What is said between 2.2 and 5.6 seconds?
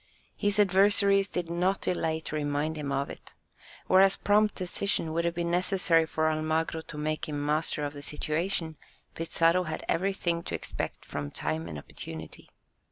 to remind him of it. Whereas prompt decision would have been